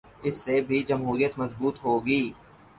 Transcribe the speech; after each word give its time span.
اس 0.23 0.35
سے 0.43 0.55
بھی 0.67 0.77
جمہوریت 0.89 1.33
مضبوط 1.39 1.75
ہو 1.83 1.93
گی۔ 2.05 2.21